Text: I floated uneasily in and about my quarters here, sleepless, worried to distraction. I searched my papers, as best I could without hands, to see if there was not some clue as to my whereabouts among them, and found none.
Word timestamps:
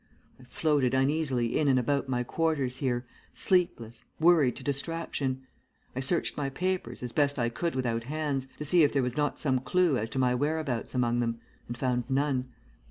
I 0.39 0.45
floated 0.45 0.95
uneasily 0.95 1.59
in 1.59 1.67
and 1.67 1.77
about 1.77 2.09
my 2.09 2.23
quarters 2.23 2.77
here, 2.77 3.05
sleepless, 3.35 4.03
worried 4.19 4.55
to 4.55 4.63
distraction. 4.63 5.45
I 5.95 5.99
searched 5.99 6.35
my 6.35 6.49
papers, 6.49 7.03
as 7.03 7.11
best 7.11 7.37
I 7.37 7.49
could 7.49 7.75
without 7.75 8.05
hands, 8.05 8.47
to 8.57 8.65
see 8.65 8.81
if 8.81 8.93
there 8.93 9.03
was 9.03 9.15
not 9.15 9.37
some 9.37 9.59
clue 9.59 9.99
as 9.99 10.09
to 10.09 10.17
my 10.17 10.33
whereabouts 10.33 10.95
among 10.95 11.19
them, 11.19 11.39
and 11.67 11.77
found 11.77 12.05
none. 12.09 12.47